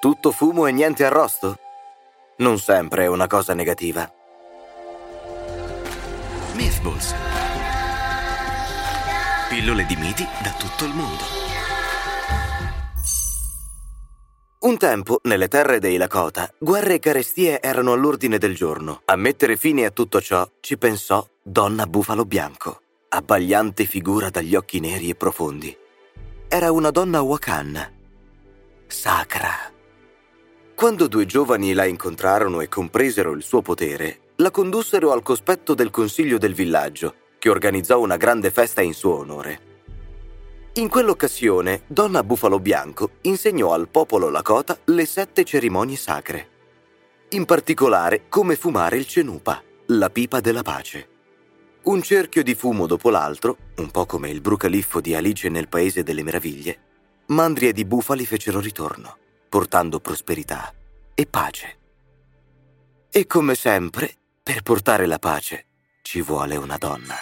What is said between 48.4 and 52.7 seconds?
fumare il cenupa, la pipa della pace. Un cerchio di